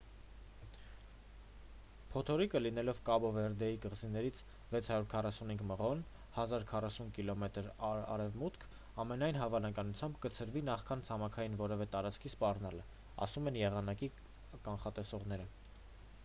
փոթորիկը 2.13 2.59
լինելով 2.63 3.01
կաբո 3.09 3.29
վերդեի 3.35 3.75
կղզիներից 3.83 4.41
645 4.77 5.61
մղոն 5.73 6.01
1040 6.37 7.13
կմ 7.19 7.45
արևմուտք 8.15 8.65
ամենայն 9.05 9.39
հավանականությամբ 9.43 10.19
կցրվի 10.25 10.67
նախքան 10.73 11.05
ցամաքային 11.13 11.61
որևէ 11.63 11.89
տարածքի 11.99 12.33
սպառնալը,- 12.37 12.91
ասում 13.29 13.53
են 13.55 13.61
եղանակը 13.65 14.11
կանխատեսողները: 14.69 15.51